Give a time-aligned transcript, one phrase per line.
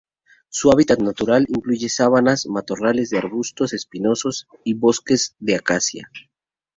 [0.49, 6.09] Su hábitat natural incluye sabanas, matorrales de arbustos espinosos y bosques de acacia.